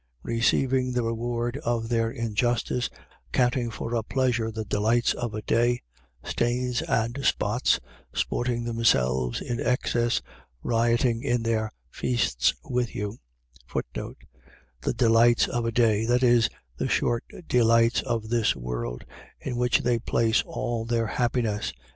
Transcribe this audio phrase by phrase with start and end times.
[0.23, 2.89] Receiving the reward of their injustice,
[3.31, 5.83] counting for a pleasure the delights of a day:
[6.23, 7.79] stains and spots,
[8.11, 10.19] sporting themselves to excess,
[10.63, 13.19] rioting in their feasts with you:
[13.75, 19.05] The delights of a day: that is, the short delights of this world,
[19.39, 21.73] in which they place all their happiness.